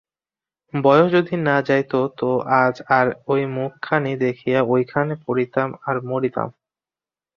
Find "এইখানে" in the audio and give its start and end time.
4.71-5.13